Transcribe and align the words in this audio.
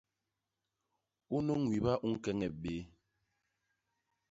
Unu 1.35 1.53
wiba 1.69 1.93
u 2.05 2.07
ñkeñep 2.13 2.53
bé. 2.61 2.73